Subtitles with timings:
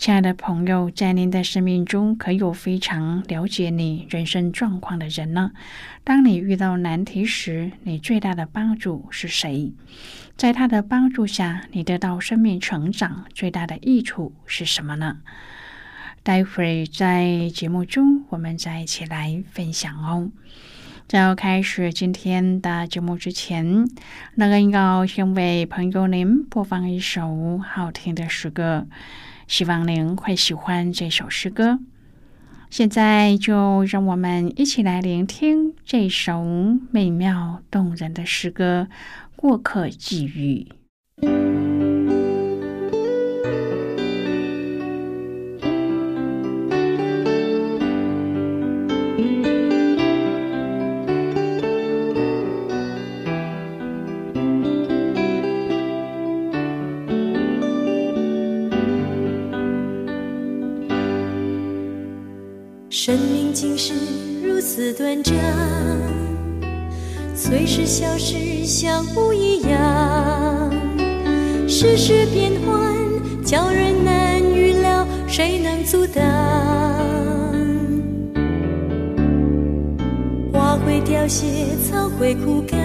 [0.00, 5.52] 亲爱的朋友，在您的生命中，可有非常了解你人生状况的人呢？
[6.02, 9.74] 当你遇到难题时，你最大的帮助是谁？
[10.38, 15.18] 在他的帮助下，你得到生命成长最大的益处是什么呢？
[16.22, 20.30] 待会儿在节目中，我们再一起来分享哦。
[21.10, 23.84] 在要开始今天的节目之前，
[24.36, 28.86] 那个要先为朋友您播放一首好听的诗歌。
[29.48, 31.80] 希望您会喜欢这首诗歌。
[32.70, 36.44] 现在就让我们一起来聆听这首
[36.92, 38.86] 美妙动人的诗歌
[39.34, 40.68] 《过客寄语》。
[81.30, 81.46] 会凋谢，
[81.88, 82.76] 草会枯干，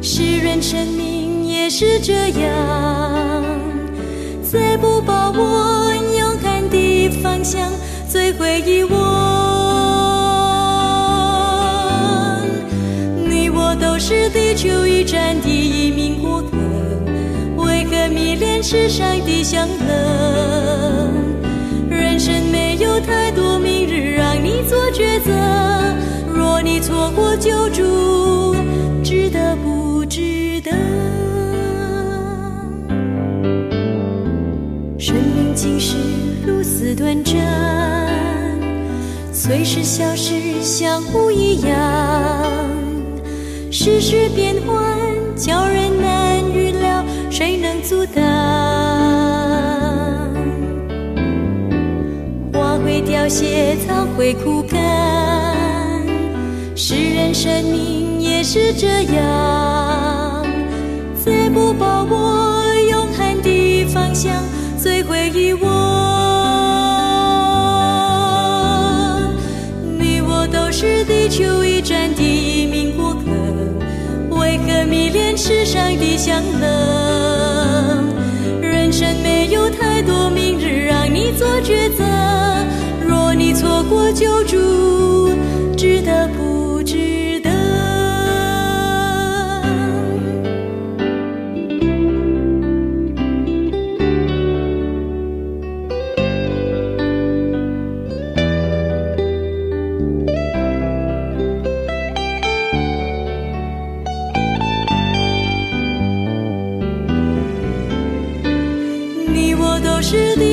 [0.00, 2.50] 诗人生命也是这样，
[4.42, 7.70] 再不把握勇敢的方向。
[8.08, 8.94] 最会遗忘，
[13.28, 16.56] 你我都是地球一站的一名过客，
[17.62, 21.25] 为何迷恋世上的享乐？
[22.26, 25.30] 人生没有太多明日让你做抉择，
[26.34, 28.56] 若你错过救助，
[29.04, 30.72] 值得不值得？
[34.98, 35.96] 生命竟是
[36.44, 37.36] 如此短暂。
[39.32, 41.70] 随时消失，像雾一样。
[43.70, 44.84] 世事变幻，
[45.36, 48.35] 叫人难预料，谁能阻挡？
[53.06, 54.76] 凋谢，草会枯干。
[56.74, 60.44] 世人生命也是这样，
[61.24, 64.34] 再不把握永恒的方向，
[64.76, 65.62] 最会遗忘。
[69.98, 73.20] 你我都是地球一站的名过客，
[74.36, 78.02] 为何迷恋世上的享乐？
[78.60, 80.45] 人生没有太多迷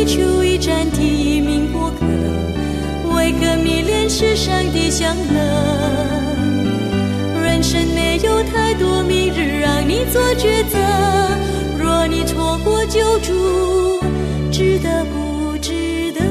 [0.05, 2.05] 求一盏提名过客，
[3.15, 5.33] 为个迷恋世上的享乐，
[7.41, 10.77] 人生没有太多明日让你做抉择。
[11.79, 14.01] 若你错过救助，
[14.51, 16.21] 值得不值得？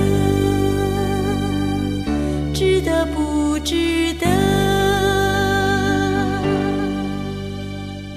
[2.52, 4.26] 值得不值得？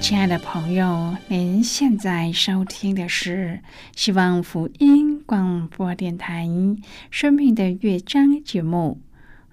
[0.00, 3.60] 亲爱的朋友，您现在收听的是
[3.96, 6.46] 希望福音广播电台
[7.10, 9.00] 《生命的乐章》节目。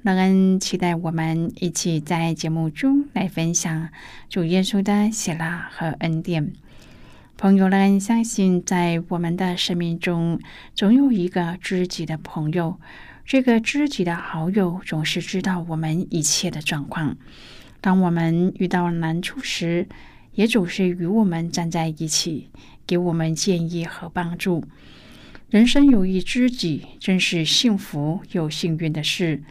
[0.04, 3.90] 乐恩期待我们一起在节目中来分享
[4.30, 6.54] 主耶稣的喜乐和恩典。
[7.38, 10.40] 朋友，乐恩相信，在我们的生命中，
[10.76, 12.80] 总有一个知己的朋友。
[13.26, 17.18] 这个知己的好友总是知道我们一切的状况。
[17.82, 19.88] 当我们遇到难处时，
[20.36, 22.52] 也总是与我们站在一起，
[22.86, 24.64] 给我们建议和帮助。
[25.54, 29.44] 人生有一知己，真是幸福又幸运的事。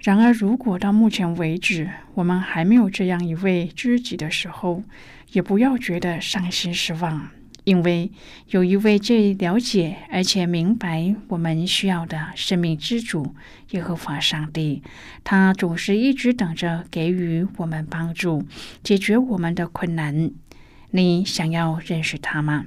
[0.00, 4.82] 然而，如果到目前为止我们还没有这样一位知己的时候，
[5.30, 7.30] 也不要觉得伤心失望。
[7.64, 8.12] 因为
[8.48, 13.34] 有一位最了解而且明白我们需要的生命之主
[13.70, 14.82] 耶和华上帝，
[15.24, 18.44] 他总是一直等着给予我们帮助，
[18.82, 20.30] 解决我们的困难。
[20.90, 22.66] 你想要认识他吗？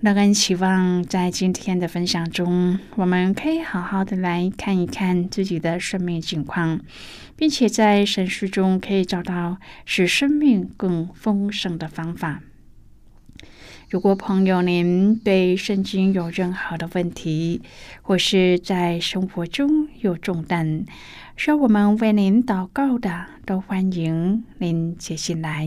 [0.00, 6.78] 乐恩期望在今天的分享中，我们可以好好的来看一看自己的生命情况，
[7.34, 12.42] 并且在神书中可以找到使生命更丰盛的方法。
[13.90, 17.62] 如果朋友您对圣经有任何的问题，
[18.00, 20.84] 或是在生活中有重担，
[21.36, 25.66] 需要我们为您祷告的，都欢迎您写信来。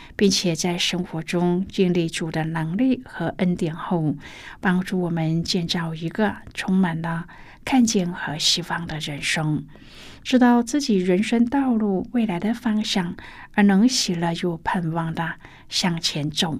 [0.15, 4.15] 并且在生活中经历主的能力和恩典后，
[4.59, 7.27] 帮助我们建造一个充满了
[7.63, 9.65] 看见和希望的人生。
[10.23, 13.15] 知道自己人生道路未来的方向，
[13.53, 15.35] 而能喜乐又盼望的
[15.67, 16.59] 向前走。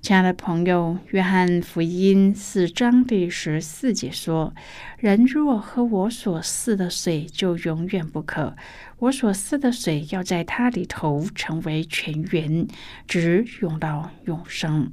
[0.00, 4.54] 亲爱的朋友，约翰福音四章第十四节说
[4.98, 8.56] ：“人若喝我所赐的水，就永远不渴。
[9.00, 12.66] 我所赐的水要在他里头成为泉源，
[13.06, 14.92] 直涌到永生。”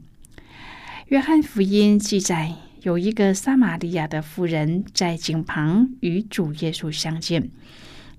[1.07, 2.55] 约翰福音记载。
[2.81, 7.49] 有一个撒玛利亚的妇人在井旁与主耶稣相见。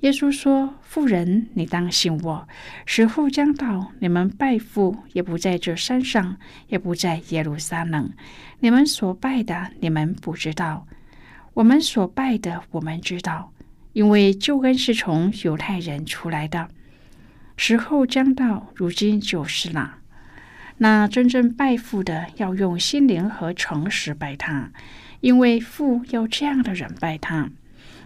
[0.07, 2.47] 耶稣说：“富人，你当信我，
[2.85, 6.37] 时候将到，你们拜父也不在这山上，
[6.69, 8.13] 也不在耶路撒冷。
[8.61, 10.87] 你们所拜的，你们不知道；
[11.55, 13.53] 我们所拜的，我们知道，
[13.95, 16.69] 因为救恩是从犹太人出来的。
[17.57, 19.99] 时候将到，如今就是了。”
[20.79, 24.71] 那真正拜父的，要用心灵和诚实拜他，
[25.19, 27.51] 因为父要这样的人拜他。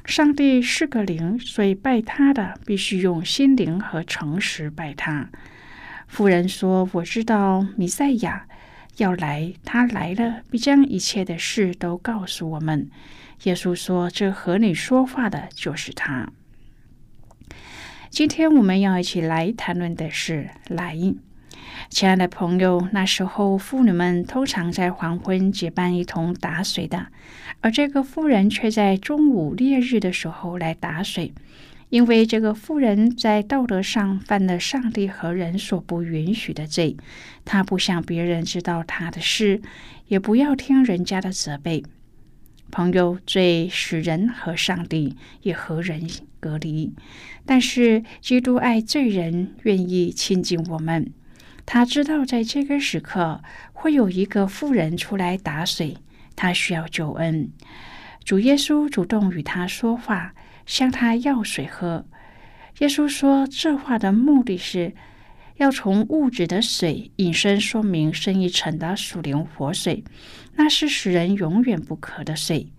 [0.05, 5.31] 上帝是个灵，所以拜他的必须用心灵和诚实拜他。
[6.09, 8.47] 妇人说：“我知道弥赛亚
[8.97, 12.91] 要来，他来了，必将一切的事都告诉我们。”
[13.45, 16.29] 耶稣说：“这和你说话的就是他。”
[18.11, 20.99] 今天我们要一起来谈论的是来。
[21.89, 27.07] 亲爱的朋友，那时候妇女们通常在黄昏结伴一同打水的，
[27.61, 31.33] 而这个妇人却在中午烈日的时候来打水，
[31.89, 36.97] 因为这个妇人在道德上犯了上帝和人所不允许的罪，
[37.45, 39.61] 她不想别人知道她的事，
[40.07, 41.83] 也不要听人家的责备。
[42.71, 46.93] 朋友，罪使人和上帝也和人隔离，
[47.45, 51.13] 但是基督爱罪人，愿意亲近我们。
[51.73, 53.41] 他知道，在这个时刻
[53.73, 55.97] 会有一个妇人出来打水，
[56.35, 57.53] 他需要救恩。
[58.25, 60.35] 主耶稣主动与他说话，
[60.67, 62.05] 向他要水喝。
[62.81, 64.93] 耶稣说这话的目的是
[65.59, 70.03] 要从物质的水引申说明深一层的属灵活水，
[70.57, 72.73] 那是使人永远不渴的水。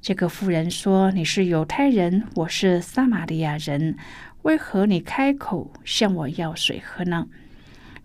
[0.00, 3.98] 这个妇人说：“你是犹太人，我是撒玛利亚人，
[4.40, 7.28] 为何你开口向我要水喝呢？”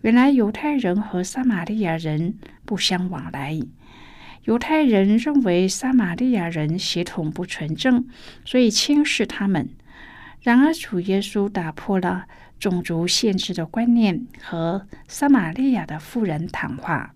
[0.02, 3.60] 原来犹太人和撒玛利亚人不相往来。
[4.44, 8.06] 犹太人认为撒玛利亚人血统不纯正，
[8.44, 9.68] 所以轻视他们。
[10.40, 12.26] 然而，主耶稣打破了
[12.58, 17.14] 种族限制的观念，和撒玛利亚的妇人谈话。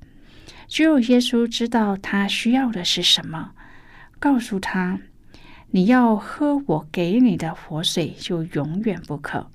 [0.66, 3.52] 只有耶稣知道他需要的是什么，
[4.18, 4.98] 告诉他
[5.70, 9.50] ：“你要喝我给你的活水，就永远不渴。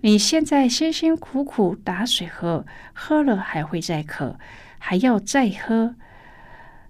[0.00, 4.38] 你现在辛辛苦苦打水喝，喝了还会再渴，
[4.78, 5.96] 还要再喝。”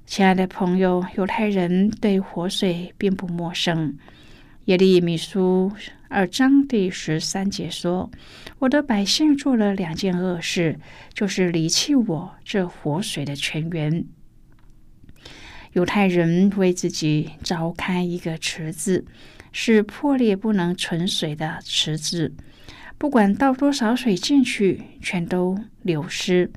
[0.05, 3.97] 亲爱的朋友，犹太人对活水并不陌生。
[4.67, 5.73] 耶利米书
[6.09, 8.11] 二章第十三节说
[8.61, 10.79] ：“我的百姓做了两件恶事，
[11.15, 14.05] 就是离弃我这活水的泉源。”
[15.73, 19.07] 犹太人为自己凿开一个池子，
[19.53, 22.35] 是破裂不能存水的池子，
[22.99, 26.51] 不管倒多少水进去，全都流失。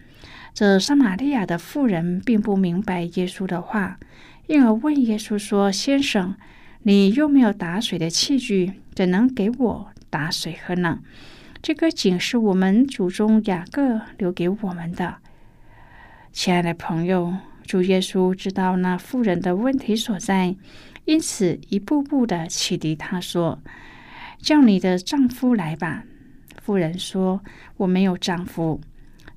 [0.53, 3.99] 这撒玛利亚的妇人并不明白耶稣的话，
[4.47, 6.35] 因而问耶稣说：“先生，
[6.81, 10.99] 你又没有打水的器具，怎能给我打水喝呢？
[11.61, 15.17] 这个井是我们祖宗雅各留给我们的。”
[16.33, 20.55] 亲爱的朋友，主耶稣知道那妇人的问题所在，
[21.05, 23.61] 因此一步步的启迪他说
[24.41, 26.03] ：“叫你的丈夫来吧。”
[26.61, 27.41] 妇人说
[27.77, 28.79] ：“我没有丈夫。”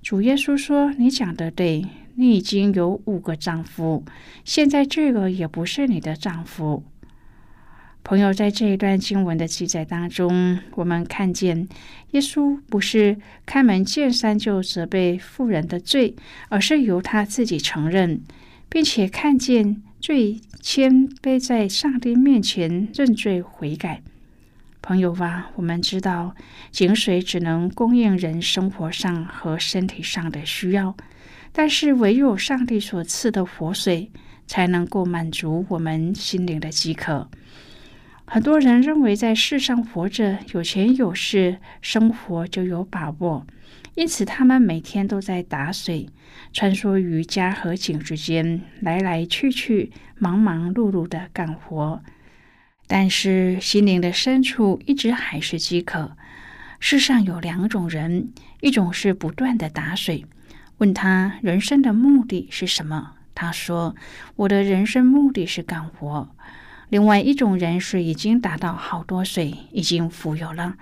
[0.02, 4.04] 主耶稣说：“你讲的对，你已经有五个丈夫，
[4.44, 6.84] 现在这个也不是你的丈夫。”
[8.04, 11.66] 朋友，在这一段经文的记载当中，我们看见
[12.10, 13.16] 耶稣不是
[13.46, 16.14] 开门见山就责备妇人的罪，
[16.50, 18.20] 而是由他自己承认，
[18.68, 24.02] 并且看见罪谦卑在上帝面前认罪悔改。
[24.84, 26.34] 朋友吧，我们知道
[26.70, 30.94] 井水只能供应人生活上和身体上的需要，
[31.52, 34.12] 但是唯有上帝所赐的活水
[34.46, 37.30] 才能够满足我们心灵的饥渴。
[38.26, 43.46] 很多人认为在世上活着有钱有势，生活就有把握，
[43.94, 46.10] 因此他们每天都在打水，
[46.52, 52.02] 穿梭于家和井之间，来来去去，忙忙碌碌的干活。
[52.86, 56.16] 但是心灵的深处一直还是饥渴。
[56.80, 60.26] 世上有两种人，一种是不断的打水，
[60.78, 63.96] 问他人生的目的是什么，他说
[64.36, 66.28] ：“我的人生目的是干活。”
[66.90, 70.76] 另外一种人是已经打到好多水，已经富有了，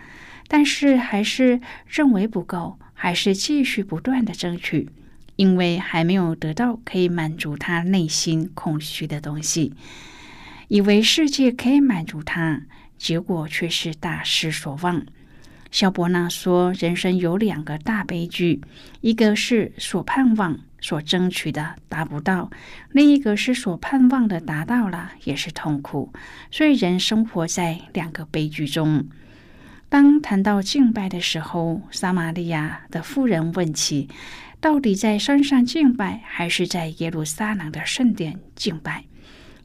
[0.48, 4.90] 但是还是认为不够，还是继续不断的争取，
[5.36, 9.72] 因为还没有得到可以满足他内心空虚的东西。
[10.72, 12.62] 以为世界可以满足他，
[12.96, 15.04] 结果却是大失所望。
[15.70, 18.58] 肖伯纳说：“人生有两个大悲剧，
[19.02, 22.50] 一个是所盼望、所争取的达不到；
[22.90, 26.10] 另一个是所盼望的达到了，也是痛苦。
[26.50, 29.06] 所以人生活在两个悲剧中。
[29.90, 34.08] 当谈到敬拜的时候，撒玛利亚的妇人问起：
[34.58, 39.04] 到底在山上敬拜，还是在耶路撒冷的圣殿敬拜？”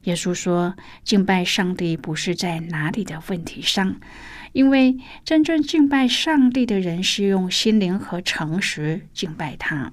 [0.08, 0.74] 耶稣说
[1.04, 4.00] ：“敬拜上帝不是在哪里的问题上，
[4.52, 9.92] 因为真正敬拜上帝的人是用心灵和诚实敬拜他。”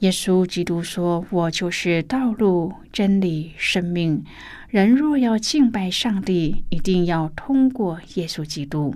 [0.00, 4.24] 耶稣基督说：“我就是道路、真理、生命。
[4.68, 8.94] 人若要敬拜上帝，一定要通过耶稣基督。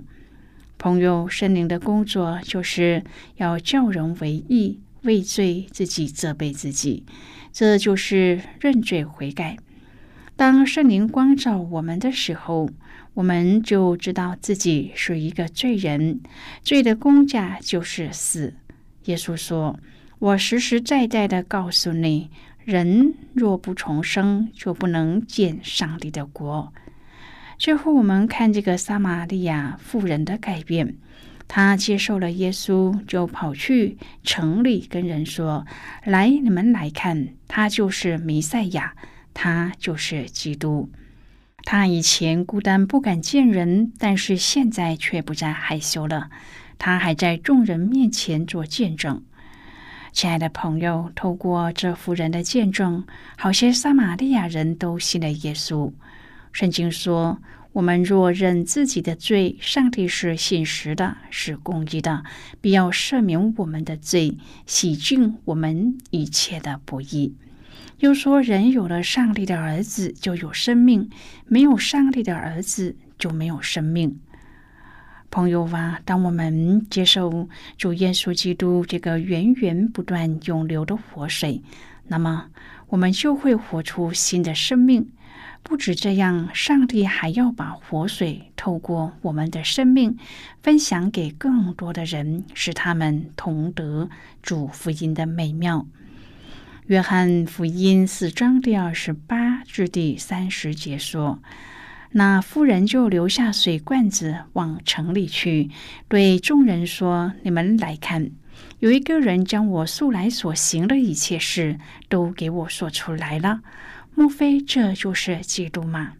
[0.79, 3.03] 朋友，圣灵的工作就是
[3.37, 7.05] 要叫人为义、畏罪，自己责备自己，
[7.53, 9.57] 这就是认罪悔改。”
[10.39, 12.69] 当圣灵光照我们的时候，
[13.13, 16.21] 我们就知道自己是一个罪人，
[16.63, 18.53] 罪的公价就是死。
[19.03, 19.77] 耶稣说
[20.17, 22.29] ：“我实实在在的告诉你，
[22.63, 26.71] 人若不重生，就不能见上帝的国。”
[27.59, 30.95] 最后，我们看这个撒玛利亚妇人的改变，
[31.49, 35.65] 她接受了耶稣，就跑去城里跟人说
[36.05, 38.95] ：“来，你们来看，他就是弥赛亚。”
[39.41, 40.89] 他就是基督。
[41.63, 46.29] 他以前孤单不敢见人，但是现在却不再害羞了。
[46.77, 49.23] 他还在众人面前做见证。
[50.11, 53.05] 亲爱的朋友，透过这妇人的见证，
[53.37, 55.93] 好些撒玛利亚人都信了耶稣。
[56.51, 57.41] 圣经说
[57.71, 62.25] ：“我们若认自己的罪，上帝是信实的，是公义的，
[62.59, 67.37] 必要赦免我们的罪，洗净我们一切的不义。”
[67.99, 71.09] 又说，人有了上帝的儿子就有生命，
[71.47, 74.19] 没有上帝的儿子就没有生命。
[75.29, 81.61] 朋友啊，当我们接受主耶稣基督这个源源不断涌流的活水，
[82.07, 82.45] 那么
[82.87, 85.11] 我们就会活出新的生命。
[85.61, 90.17] 不止这样，上帝还要把活水透过我们的生命
[90.63, 94.09] 分享给更多的人，使他们同得
[94.41, 95.85] 主福音的美妙。
[96.89, 101.37] 约翰福音四章第二十八至第三十节说
[102.13, 105.69] ：“那妇人就留下水罐子，往城里去，
[106.07, 108.31] 对众人说：‘你们来看，
[108.79, 111.77] 有一个人将我素来所行的一切事
[112.07, 113.61] 都给我说出来了。’”
[114.15, 116.13] 莫非这就是基督吗？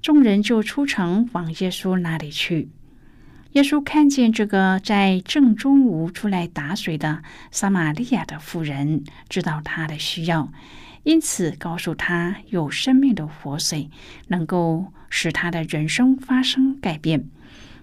[0.00, 2.68] 众人就出城往耶稣那里去。
[3.56, 10.52] 耶稣看见这个在正中午出来打水的撒玛利亚的妇人，知道她的需要，
[11.04, 13.88] 因此告诉她有生命的活水
[14.28, 17.30] 能够使她的人生发生改变。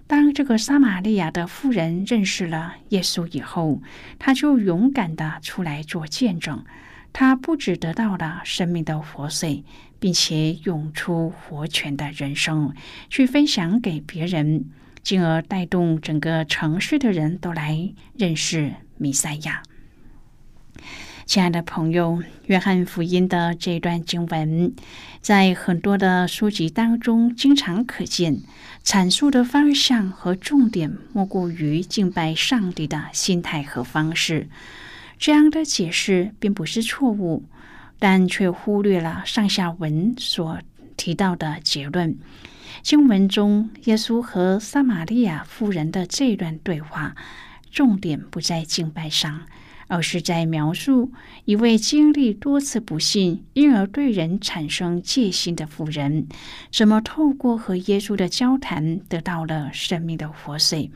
[0.06, 3.82] 当这个撒玛利亚的妇人认识了耶稣以后，
[4.20, 6.64] 她就勇敢的出来做见证。
[7.12, 9.64] 她不只得到了生命的活水，
[9.98, 12.72] 并且涌出活泉的人生，
[13.10, 14.66] 去分享给别人，
[15.04, 19.62] 进而带动整个城市的人都来认识弥赛亚。
[21.26, 24.74] 亲爱的朋友，《约翰福音》的这段经文，
[25.20, 28.40] 在很多的书籍当中经常可见，
[28.84, 34.48] 阐述的方向和重点莫过于敬拜上帝的心态和方式。
[35.18, 37.44] 这样的解释并不是错误，
[37.98, 40.58] 但却忽略了上下文所
[40.96, 42.18] 提到的结论。
[42.82, 47.14] 经文中，耶稣和撒玛利亚妇人的这段对话，
[47.70, 49.42] 重点不在敬拜上，
[49.88, 51.12] 而是在描述
[51.44, 56.26] 一位经历多次不幸，因而对人产生戒心的妇人，
[56.70, 60.90] 怎么透过和耶稣的交谈，得到了生命的活水。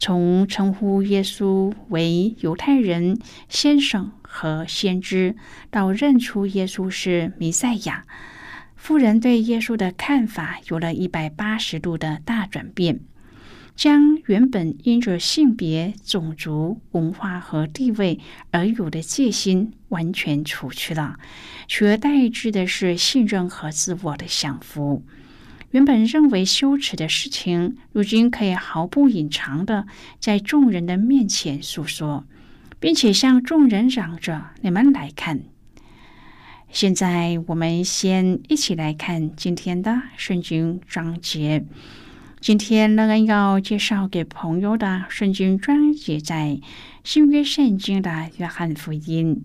[0.00, 5.34] 从称呼耶稣为犹太人先生和先知，
[5.70, 8.04] 到认出耶稣是弥赛亚，
[8.78, 13.00] 妇人对耶稣的看法有了一百八十度的大转变，
[13.76, 18.18] 将原本因着性别、种族、文化和地位
[18.50, 21.18] 而有的戒心完全除去了，
[21.66, 25.04] 取而代之的是信任和自我的享福。
[25.72, 29.86] 原本认为羞耻的事情，如今可以毫不隐藏的
[30.18, 32.24] 在众人的面前诉说，
[32.80, 35.40] 并且向众人嚷着：“你们来看！”
[36.70, 41.64] 现在，我们先一起来看今天的圣经章节。
[42.40, 46.60] 今天，乐恩要介绍给朋友的圣经章节在
[47.02, 49.42] 新约圣经的约翰福音。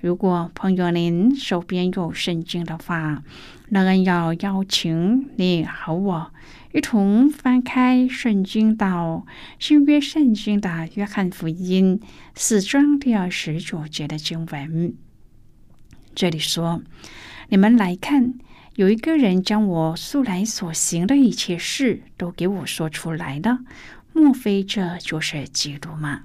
[0.00, 3.22] 如果朋友您手边有圣经的话，
[3.68, 6.32] 乐恩要邀请你和我
[6.72, 9.26] 一同翻开圣经到
[9.58, 12.00] 新约圣经的约翰福音
[12.34, 15.05] 四章第二十九节的经文。
[16.16, 16.80] 这里说
[17.50, 18.32] ：“你们来看，
[18.76, 23.58] 有一个人将我素来所行的一切事都给我说出来了。
[24.14, 26.22] 莫非这就是基督吗？”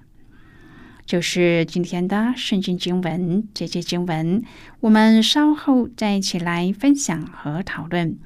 [1.05, 4.41] 就是今天的圣经经文，这节经文
[4.79, 8.17] 我们稍后再一起来分享和讨论。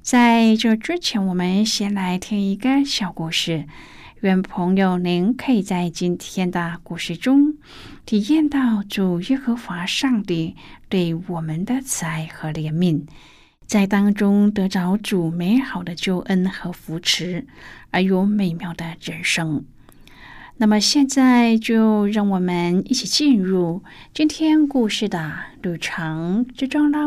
[0.00, 3.66] 在这之前，我们先来听一个小故事。
[4.22, 7.58] 愿朋友您可以在今天的故事中
[8.06, 10.56] 体验到主耶和华上帝
[10.88, 13.06] 对我们的慈爱和怜悯，
[13.66, 17.46] 在当中得着主美好的救恩和扶持，
[17.90, 19.64] 而有美妙的人生。
[20.58, 23.82] 那么现在就让我们一起进入
[24.14, 26.98] 今天故事的旅程之中喽。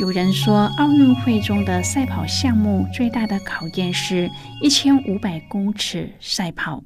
[0.00, 4.30] 有人说，奥运会中的赛跑项目最大的考验是
[4.62, 6.82] 一千五百公尺赛跑。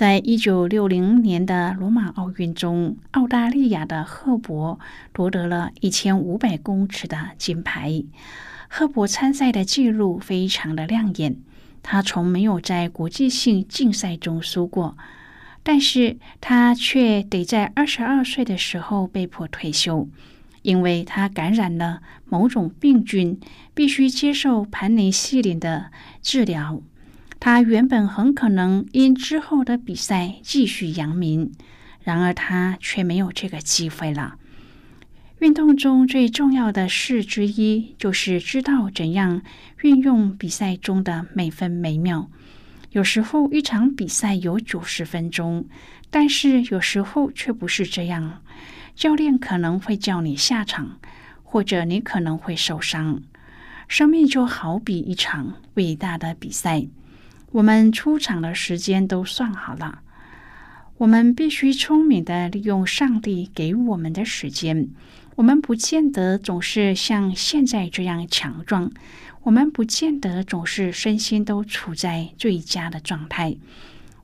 [0.00, 4.80] 在一九六零年的罗马奥运中，澳大利亚的赫伯
[5.12, 8.02] 夺得了一千五百公尺的金牌。
[8.70, 11.36] 赫伯参赛的记录非常的亮眼，
[11.82, 14.96] 他从没有在国际性竞赛中输过，
[15.62, 20.08] 但是他却得在二十二岁的时候被迫退休，
[20.62, 23.38] 因为他感染了某种病菌，
[23.74, 25.90] 必须接受盘尼西林的
[26.22, 26.80] 治疗。
[27.40, 31.50] 他原本很可能因之后的比赛继续扬名，
[32.04, 34.36] 然而他却没有这个机会了。
[35.38, 39.40] 运动中最重要的事之一，就是知道怎样
[39.80, 42.30] 运用比赛中的每分每秒。
[42.90, 45.66] 有时候一场比赛有九十分钟，
[46.10, 48.42] 但是有时候却不是这样。
[48.94, 50.98] 教练可能会叫你下场，
[51.42, 53.22] 或者你可能会受伤。
[53.88, 56.86] 生命就好比一场伟大的比赛，
[57.52, 60.00] 我们出场的时间都算好了。
[60.98, 64.88] 我们必须聪明的利用上帝给我们的时间。
[65.36, 68.92] 我们不见得总是像现在这样强壮，
[69.42, 73.56] 我们不见得总是身心都处在最佳的状态，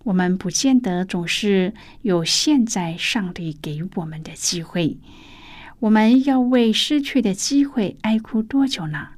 [0.04, 4.98] 我们不见得总是有现在上帝给我们的机会。
[5.80, 9.08] 我们要为失去的机会哀哭多久呢？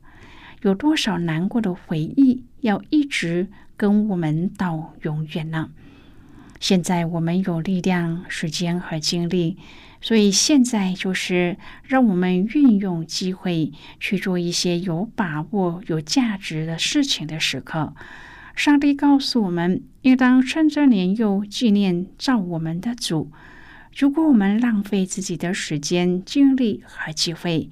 [0.63, 5.71] 有多少难过的回忆要一直跟我们到永远呢？
[6.61, 9.57] 现在我们有力量、时间和精力。
[10.01, 17.95] 所以现在就是让我们运用机会去做一些有把握、有价值的事情的时刻。
[18.55, 23.33] 上帝告诉我们，应当趁着年幼纪念造我们的主。
[23.97, 27.71] 如果我们浪费自己的时间、精力和机会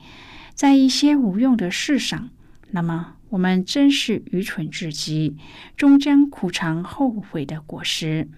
[0.54, 2.30] 在一些无用的事上，
[2.70, 5.36] 那么我们真是愚蠢至极，
[5.76, 8.28] 终将苦尝后悔的果实。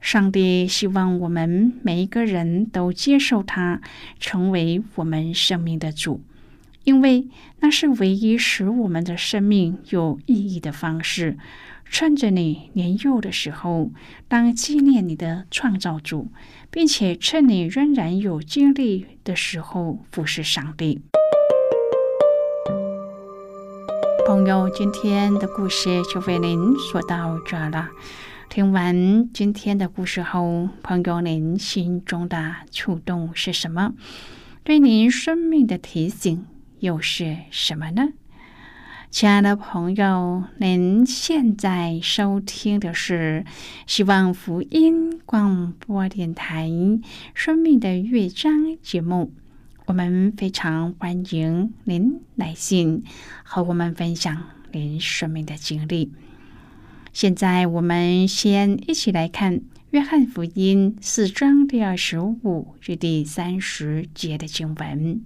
[0.00, 3.80] 上帝希望我们每一个人都接受他，
[4.20, 6.22] 成为我们生命的主，
[6.84, 7.26] 因为
[7.60, 11.36] 那是唯一使我们的生命有意义的方式。
[11.90, 13.90] 趁着你年幼的时候，
[14.28, 16.30] 当纪念你的创造主，
[16.70, 21.00] 并且趁你仍然有精力的时候服侍上帝。
[24.28, 27.88] 朋友，今天的故事就为您说到这了。
[28.50, 33.94] 听完今天的故事后，朋友，您心中的触动是什么？
[34.64, 36.44] 对您生命的提醒
[36.80, 38.10] 又是什么呢？
[39.10, 43.46] 亲爱的朋友，您现在收听的是
[43.86, 46.68] 希望福音广播电台
[47.32, 49.32] 《生命的乐章》节目。
[49.88, 53.04] 我们非常欢迎您来信
[53.42, 56.12] 和我们分享您生命的经历。
[57.14, 59.60] 现在我们先一起来看
[59.92, 65.24] 《约翰福音》四章第二十五至第三十节的经文。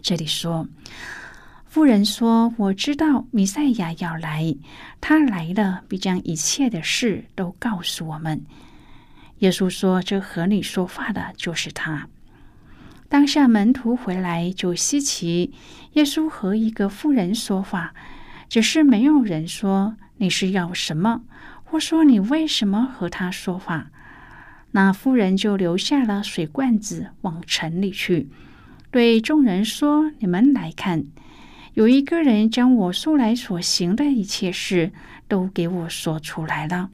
[0.00, 0.66] 这里说
[1.68, 4.56] ：“妇人说，我知道弥赛亚要来，
[5.02, 8.42] 他来了，必将一切的事都告诉我们。”
[9.40, 12.08] 耶稣说：“这和你说话的就是他。”
[13.08, 15.52] 当下门徒回来就稀奇，
[15.92, 17.94] 耶稣和一个妇人说话，
[18.48, 19.96] 只是没有人说。
[20.18, 21.22] 你是要什么？
[21.62, 23.90] 或说你为什么和他说话？
[24.70, 28.28] 那妇人就留下了水罐子，往城里去，
[28.90, 31.04] 对众人说：“你们来看，
[31.74, 34.90] 有一个人将我素来所行的一切事
[35.28, 36.88] 都给我说出来了。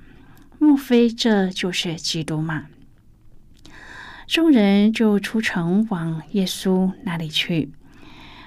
[0.59, 2.67] 莫非这就是基督吗？”
[4.33, 7.71] 众人就出城往耶稣那里去。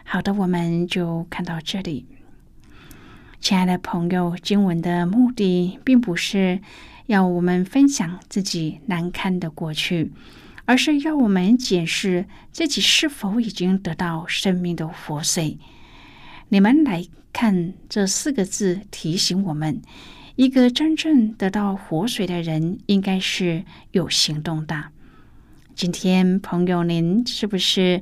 [0.04, 2.08] 好的，我们就看到这里。
[3.39, 6.60] 亲爱的朋友，经文的目的并不是
[7.06, 10.12] 要我们分享自己难堪的过去，
[10.65, 15.60] 而是要我们检视自己是否已经得到生命的活水。
[16.50, 19.80] 你们来看这四个字，提醒我们：
[20.36, 24.86] 一个真正得到活水的人，应该是有行动的。
[25.75, 28.01] 今天，朋友，您是不是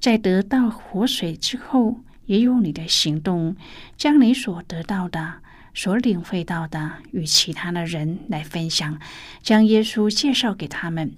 [0.00, 2.00] 在得到活水之后？
[2.24, 3.54] 也有你的行动，
[3.98, 5.34] 将你所得到的、
[5.74, 8.98] 所领会到的与其他的人来分享，
[9.42, 11.12] 将耶稣介绍给他们，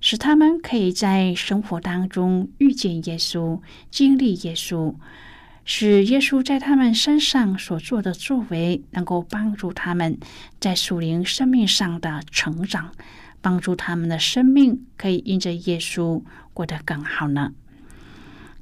[0.00, 4.94] 使他们可以在生活当中遇见耶稣、经历耶稣，
[5.64, 10.16] 使耶稣在他们身上所做的作为，能够帮助他们
[10.60, 12.92] 在属灵生命上的成长，
[13.42, 16.22] 帮助他们的生命可以因着耶稣
[16.54, 17.52] 过得更好呢？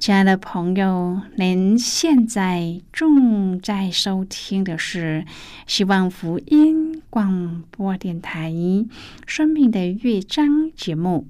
[0.01, 5.27] 亲爱的朋友，您现在正在收听的是
[5.67, 8.51] 希望福音广播电台
[9.27, 11.27] 《生命的乐章》节目。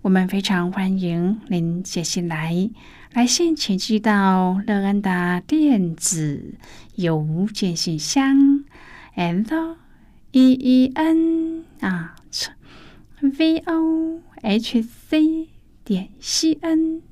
[0.00, 2.70] 我们非常欢迎您写信来，
[3.12, 6.54] 来信请寄到乐安达电子
[6.94, 8.64] 邮件信箱
[9.16, 9.76] ，l
[10.32, 12.14] e e n 啊
[13.20, 15.48] ，v o h c
[15.84, 17.02] 点 c n。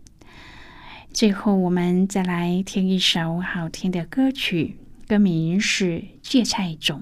[1.13, 4.77] 最后，我们再来听一首好听的歌曲，
[5.09, 5.85] 歌名是
[6.23, 7.01] 《芥菜种》。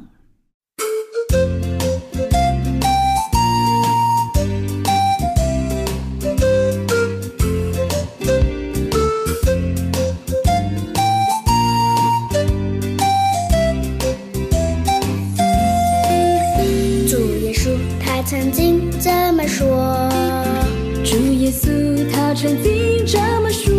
[22.34, 23.72] 曾经这么说。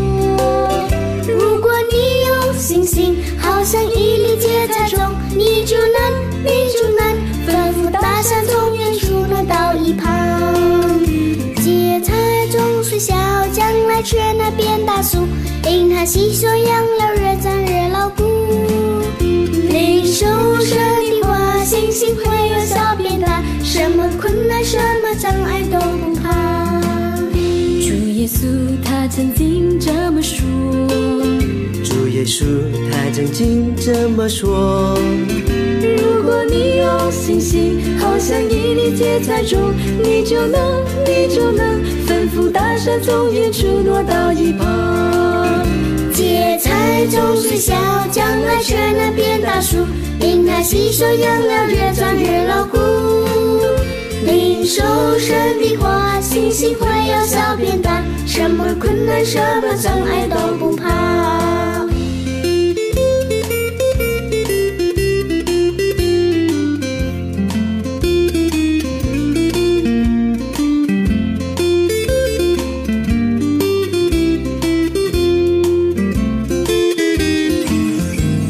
[1.28, 5.00] 如果你有信心，好像一粒芥菜种，
[5.36, 5.98] 你就能，
[6.42, 7.06] 你就能，
[7.46, 10.10] 吩咐大山从远处那到一旁。
[11.58, 12.14] 芥菜
[12.50, 13.14] 种虽小，
[13.52, 15.28] 将来却能变大树，
[15.68, 18.24] 因它吸收养料，越长越牢固。
[19.20, 20.26] 你收
[20.60, 20.78] 成
[21.22, 26.45] 的话，信心会有小变大，什么困难，什么障碍都不怕。
[28.36, 30.46] 主耶稣他曾经这么说，
[31.86, 32.44] 主耶稣
[32.92, 35.00] 他曾经这么说。
[35.80, 45.66] 如果你有信心，好像一粒芥菜种，你就能，你就能吩咐大山从远处挪到一旁。
[46.14, 47.74] 芥菜种虽小，
[48.12, 49.78] 将来却能变大树，
[50.20, 52.78] 因它吸收养料越长越牢固。
[54.26, 54.84] 领受
[55.20, 58.04] 神的话，信心会由小变大，
[58.36, 61.86] 什么困难、什么障碍都不怕。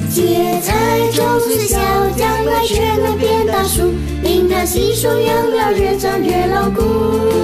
[0.10, 1.78] 芥菜种虽小，
[2.18, 3.94] 将来却能变大树，
[4.24, 7.35] 因它吸收养料越长越牢固。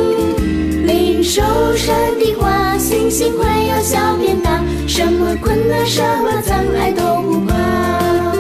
[1.22, 1.44] 领受
[1.78, 8.34] 神的话，信心会由小变大，什么困难、什么障碍都不怕，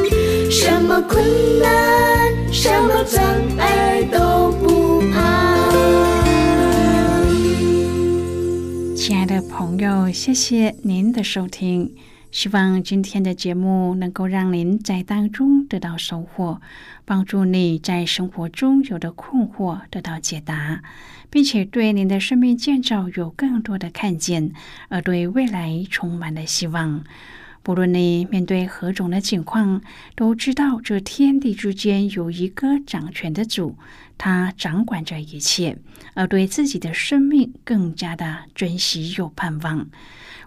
[0.50, 1.24] 什么困
[1.62, 3.24] 难、什么障
[3.60, 5.70] 碍都不怕。
[8.96, 11.94] 亲爱的朋友，谢谢您的收听。
[12.32, 16.62] 希望今天的节目能够让您在当中得到收获，
[17.06, 20.82] 帮助你在生活中有的困惑得到解答，
[21.32, 24.52] 并且对您的生命建造有更多的看见，
[24.89, 27.04] 而对未来充满了希望。
[27.63, 29.82] 不论你面对何种的境况，
[30.15, 33.78] 都知道这天地之间有一个掌权的主，
[34.17, 35.78] 他掌管着一切，
[36.15, 39.88] 而对自己的生命更加的珍惜有盼望。